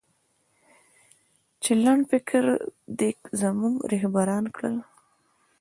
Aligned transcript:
چې 1.61 1.71
لنډفکره 1.83 2.55
دې 2.99 3.11
زموږه 3.39 3.83
رهبران 3.93 4.43
کړل 4.55 4.75